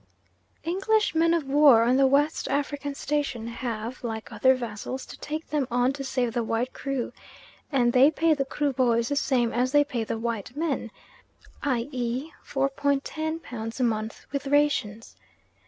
English 0.63 1.13
men 1.13 1.31
of 1.31 1.45
war 1.47 1.83
on 1.83 1.95
the 1.95 2.07
West 2.07 2.47
African 2.49 2.95
Station 2.95 3.45
have, 3.45 4.03
like 4.03 4.33
other 4.33 4.55
vessels 4.55 5.05
to 5.05 5.15
take 5.19 5.49
them 5.51 5.67
on 5.69 5.93
to 5.93 6.03
save 6.03 6.33
the 6.33 6.43
white 6.43 6.73
crew, 6.73 7.13
and 7.71 7.93
they 7.93 8.09
pay 8.09 8.33
the 8.33 8.43
Kruboys 8.43 9.09
the 9.09 9.15
same 9.15 9.53
as 9.53 9.73
they 9.73 9.83
pay 9.83 10.03
the 10.03 10.17
white 10.17 10.57
men, 10.57 10.89
i.e., 11.61 12.31
4 12.41 12.69
pounds 12.69 13.01
10s. 13.03 13.79
a 13.79 13.83
month 13.83 14.25
with 14.31 14.47
rations. 14.47 15.15